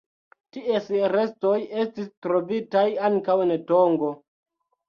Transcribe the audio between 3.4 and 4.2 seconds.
en Tongo.